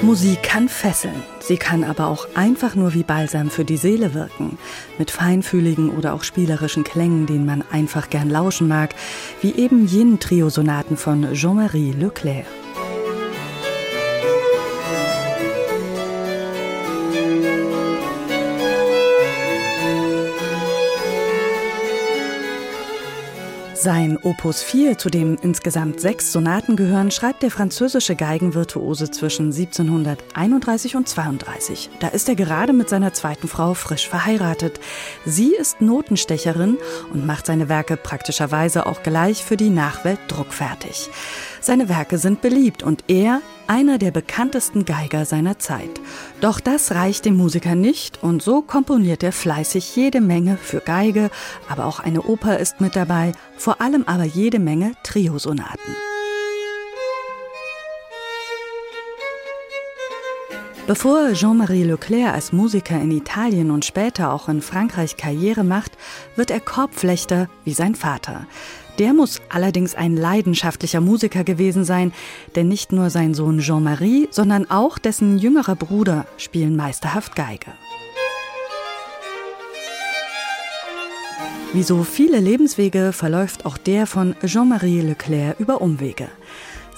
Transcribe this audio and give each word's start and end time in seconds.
Musik 0.00 0.44
kann 0.44 0.68
fesseln, 0.68 1.22
sie 1.40 1.56
kann 1.56 1.82
aber 1.82 2.06
auch 2.06 2.28
einfach 2.36 2.76
nur 2.76 2.94
wie 2.94 3.02
Balsam 3.02 3.50
für 3.50 3.64
die 3.64 3.76
Seele 3.76 4.14
wirken, 4.14 4.56
mit 4.96 5.10
feinfühligen 5.10 5.90
oder 5.90 6.14
auch 6.14 6.22
spielerischen 6.22 6.84
Klängen, 6.84 7.26
denen 7.26 7.44
man 7.44 7.64
einfach 7.72 8.08
gern 8.08 8.30
lauschen 8.30 8.68
mag, 8.68 8.94
wie 9.42 9.54
eben 9.56 9.86
jenen 9.86 10.20
Triosonaten 10.20 10.96
von 10.96 11.32
Jean-Marie 11.34 11.92
Leclerc. 11.92 12.46
Sein 23.80 24.18
Opus 24.24 24.60
4, 24.64 24.98
zu 24.98 25.08
dem 25.08 25.38
insgesamt 25.40 26.00
sechs 26.00 26.32
Sonaten 26.32 26.74
gehören, 26.74 27.12
schreibt 27.12 27.44
der 27.44 27.52
französische 27.52 28.16
Geigenvirtuose 28.16 29.12
zwischen 29.12 29.52
1731 29.52 30.96
und 30.96 31.08
32. 31.08 31.88
Da 32.00 32.08
ist 32.08 32.28
er 32.28 32.34
gerade 32.34 32.72
mit 32.72 32.88
seiner 32.88 33.12
zweiten 33.12 33.46
Frau 33.46 33.74
frisch 33.74 34.08
verheiratet. 34.08 34.80
Sie 35.24 35.54
ist 35.54 35.80
Notenstecherin 35.80 36.76
und 37.12 37.24
macht 37.24 37.46
seine 37.46 37.68
Werke 37.68 37.96
praktischerweise 37.96 38.84
auch 38.84 39.04
gleich 39.04 39.44
für 39.44 39.56
die 39.56 39.70
Nachwelt 39.70 40.18
druckfertig. 40.26 41.08
Seine 41.60 41.88
Werke 41.88 42.18
sind 42.18 42.40
beliebt 42.40 42.82
und 42.82 43.04
er 43.06 43.42
einer 43.68 43.98
der 43.98 44.10
bekanntesten 44.10 44.84
Geiger 44.84 45.24
seiner 45.24 45.58
Zeit. 45.58 46.00
Doch 46.40 46.58
das 46.60 46.92
reicht 46.92 47.24
dem 47.24 47.36
Musiker 47.36 47.74
nicht 47.74 48.22
und 48.22 48.42
so 48.42 48.62
komponiert 48.62 49.22
er 49.22 49.32
fleißig 49.32 49.94
jede 49.94 50.20
Menge 50.20 50.56
für 50.56 50.80
Geige, 50.80 51.30
aber 51.68 51.86
auch 51.86 52.00
eine 52.00 52.22
Oper 52.22 52.58
ist 52.58 52.80
mit 52.80 52.96
dabei, 52.96 53.32
vor 53.56 53.80
allem 53.80 54.04
aber 54.06 54.24
jede 54.24 54.58
Menge 54.58 54.92
Triosonaten. 55.02 56.07
Bevor 60.88 61.34
Jean-Marie 61.34 61.82
Leclerc 61.82 62.32
als 62.32 62.50
Musiker 62.50 62.98
in 62.98 63.10
Italien 63.10 63.70
und 63.70 63.84
später 63.84 64.32
auch 64.32 64.48
in 64.48 64.62
Frankreich 64.62 65.18
Karriere 65.18 65.62
macht, 65.62 65.92
wird 66.34 66.50
er 66.50 66.60
Korbflechter 66.60 67.50
wie 67.62 67.74
sein 67.74 67.94
Vater. 67.94 68.46
Der 68.98 69.12
muss 69.12 69.42
allerdings 69.50 69.94
ein 69.94 70.16
leidenschaftlicher 70.16 71.02
Musiker 71.02 71.44
gewesen 71.44 71.84
sein, 71.84 72.14
denn 72.56 72.68
nicht 72.68 72.90
nur 72.90 73.10
sein 73.10 73.34
Sohn 73.34 73.58
Jean-Marie, 73.58 74.28
sondern 74.30 74.70
auch 74.70 74.96
dessen 74.96 75.36
jüngerer 75.36 75.76
Bruder 75.76 76.24
spielen 76.38 76.74
meisterhaft 76.74 77.36
Geige. 77.36 77.72
Wie 81.74 81.82
so 81.82 82.02
viele 82.02 82.40
Lebenswege 82.40 83.12
verläuft 83.12 83.66
auch 83.66 83.76
der 83.76 84.06
von 84.06 84.34
Jean-Marie 84.42 85.02
Leclerc 85.02 85.60
über 85.60 85.82
Umwege. 85.82 86.28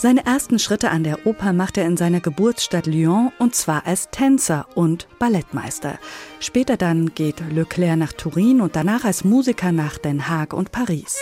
Seine 0.00 0.24
ersten 0.24 0.58
Schritte 0.58 0.90
an 0.90 1.04
der 1.04 1.26
Oper 1.26 1.52
macht 1.52 1.76
er 1.76 1.84
in 1.84 1.98
seiner 1.98 2.20
Geburtsstadt 2.20 2.86
Lyon 2.86 3.32
und 3.38 3.54
zwar 3.54 3.86
als 3.86 4.08
Tänzer 4.10 4.66
und 4.74 5.06
Ballettmeister. 5.18 5.98
Später 6.40 6.78
dann 6.78 7.14
geht 7.14 7.42
Leclerc 7.52 7.98
nach 7.98 8.14
Turin 8.14 8.62
und 8.62 8.76
danach 8.76 9.04
als 9.04 9.24
Musiker 9.24 9.72
nach 9.72 9.98
Den 9.98 10.26
Haag 10.26 10.54
und 10.54 10.72
Paris. 10.72 11.18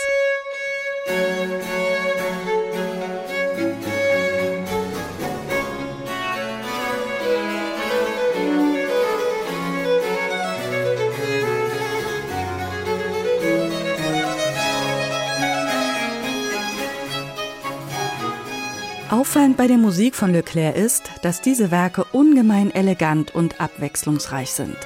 Auffallend 19.11 19.57
bei 19.57 19.65
der 19.65 19.79
Musik 19.79 20.15
von 20.15 20.31
Leclerc 20.31 20.75
ist, 20.75 21.09
dass 21.23 21.41
diese 21.41 21.71
Werke 21.71 22.03
ungemein 22.11 22.69
elegant 22.69 23.33
und 23.33 23.59
abwechslungsreich 23.59 24.51
sind. 24.51 24.77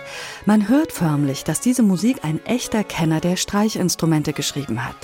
Man 0.46 0.70
hört 0.70 0.94
förmlich, 0.94 1.44
dass 1.44 1.60
diese 1.60 1.84
Musik 1.84 2.20
ein 2.24 2.40
echter 2.46 2.86
Kenner 2.86 3.20
der 3.20 3.36
Streichinstrumente 3.36 4.32
geschrieben 4.32 4.86
hat. 4.86 4.96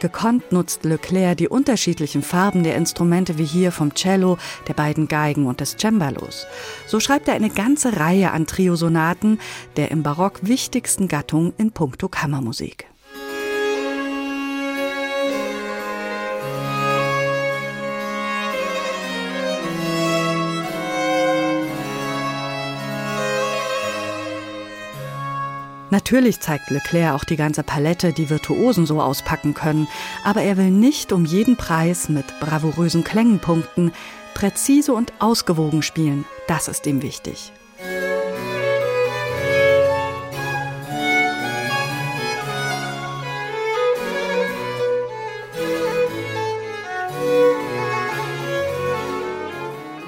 Gekonnt 0.00 0.50
nutzt 0.50 0.84
Leclerc 0.84 1.36
die 1.36 1.48
unterschiedlichen 1.48 2.22
Farben 2.22 2.62
der 2.62 2.76
Instrumente 2.76 3.36
wie 3.36 3.44
hier 3.44 3.70
vom 3.70 3.92
Cello, 3.92 4.38
der 4.66 4.74
beiden 4.74 5.08
Geigen 5.08 5.44
und 5.44 5.60
des 5.60 5.76
Cembalos. 5.78 6.46
So 6.86 7.00
schreibt 7.00 7.28
er 7.28 7.34
eine 7.34 7.50
ganze 7.50 7.98
Reihe 7.98 8.30
an 8.30 8.46
Triosonaten 8.46 9.40
der 9.76 9.90
im 9.90 10.02
Barock 10.02 10.38
wichtigsten 10.40 11.06
Gattung 11.06 11.52
in 11.58 11.70
puncto 11.70 12.08
Kammermusik. 12.08 12.86
Natürlich 25.94 26.40
zeigt 26.40 26.70
Leclerc 26.70 27.14
auch 27.14 27.22
die 27.22 27.36
ganze 27.36 27.62
Palette, 27.62 28.12
die 28.12 28.28
Virtuosen 28.28 28.84
so 28.84 29.00
auspacken 29.00 29.54
können, 29.54 29.86
aber 30.24 30.42
er 30.42 30.56
will 30.56 30.72
nicht 30.72 31.12
um 31.12 31.24
jeden 31.24 31.56
Preis 31.56 32.08
mit 32.08 32.24
bravourösen 32.40 33.04
Klängen 33.04 33.38
punkten, 33.38 33.92
präzise 34.34 34.92
und 34.92 35.12
ausgewogen 35.20 35.82
spielen, 35.82 36.24
das 36.48 36.66
ist 36.66 36.88
ihm 36.88 37.00
wichtig. 37.00 37.52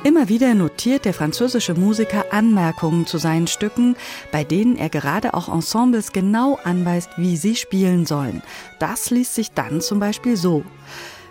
Immer 0.06 0.28
wieder 0.28 0.54
notiert 0.54 1.04
der 1.04 1.12
französische 1.12 1.74
Musiker 1.74 2.26
Anmerkungen 2.30 3.08
zu 3.08 3.18
seinen 3.18 3.48
Stücken, 3.48 3.96
bei 4.30 4.44
denen 4.44 4.76
er 4.76 4.88
gerade 4.88 5.34
auch 5.34 5.52
Ensembles 5.52 6.12
genau 6.12 6.60
anweist, 6.62 7.10
wie 7.16 7.36
sie 7.36 7.56
spielen 7.56 8.06
sollen. 8.06 8.40
Das 8.78 9.10
liest 9.10 9.34
sich 9.34 9.50
dann 9.50 9.80
zum 9.80 9.98
Beispiel 9.98 10.36
so. 10.36 10.62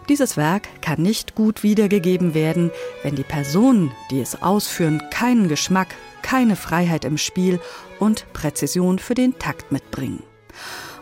Dieses 0.09 0.35
Werk 0.35 0.63
kann 0.81 1.01
nicht 1.01 1.35
gut 1.35 1.63
wiedergegeben 1.63 2.33
werden, 2.33 2.69
wenn 3.01 3.15
die 3.15 3.23
Personen, 3.23 3.93
die 4.11 4.19
es 4.19 4.41
ausführen, 4.41 5.01
keinen 5.09 5.47
Geschmack, 5.47 5.95
keine 6.21 6.57
Freiheit 6.57 7.05
im 7.05 7.17
Spiel 7.17 7.61
und 7.99 8.25
Präzision 8.33 8.99
für 8.99 9.13
den 9.13 9.39
Takt 9.39 9.71
mitbringen. 9.71 10.21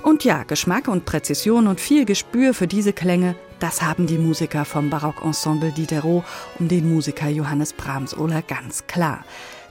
Und 0.04 0.24
ja, 0.24 0.44
Geschmack 0.44 0.88
und 0.88 1.06
Präzision 1.06 1.66
und 1.66 1.82
viel 1.82 2.06
Gespür 2.06 2.54
für 2.54 2.68
diese 2.68 2.94
Klänge, 2.94 3.34
das 3.64 3.82
haben 3.82 4.08
die 4.08 4.18
Musiker 4.18 4.66
vom 4.66 4.90
Barockensemble 4.90 5.72
Diderot 5.72 6.26
um 6.60 6.68
den 6.68 6.94
Musiker 6.94 7.30
Johannes 7.30 7.72
Brahms-Ohler 7.72 8.42
ganz 8.42 8.88
klar. 8.88 9.24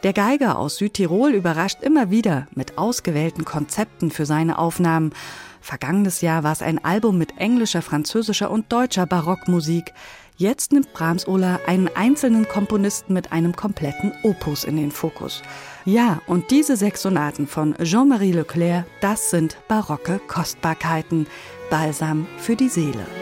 Der 0.03 0.15
Geiger 0.15 0.59
aus 0.59 0.79
Südtirol 0.79 1.33
überrascht 1.33 1.83
immer 1.83 2.11
wieder 2.11 2.47
mit 2.55 2.79
ausgewählten 2.79 3.45
Konzepten 3.45 4.11
für 4.11 4.25
seine 4.25 4.57
Aufnahmen. 4.57 5.13
Vergangenes 5.61 6.23
Jahr 6.23 6.43
war 6.43 6.53
es 6.53 6.63
ein 6.63 6.83
Album 6.83 7.19
mit 7.19 7.37
englischer, 7.37 7.83
französischer 7.83 8.51
und 8.51 8.73
deutscher 8.73 9.05
Barockmusik. 9.05 9.93
Jetzt 10.39 10.73
nimmt 10.73 10.95
Brahms-Ola 10.95 11.61
einen 11.67 11.91
einzelnen 11.95 12.49
Komponisten 12.49 13.13
mit 13.13 13.31
einem 13.31 13.55
kompletten 13.55 14.15
Opus 14.23 14.65
in 14.65 14.79
den 14.79 14.91
Fokus. 14.91 15.43
Ja, 15.85 16.23
und 16.27 16.51
diese 16.51 16.79
sechs 16.79 17.03
Sonaten 17.03 17.47
von 17.47 17.75
Jean-Marie 17.77 18.33
Leclerc, 18.33 18.87
das 19.03 19.29
sind 19.29 19.59
barocke 19.69 20.19
Kostbarkeiten, 20.29 21.27
Balsam 21.69 22.27
für 22.39 22.57
die 22.57 22.71
Seele. 22.71 23.22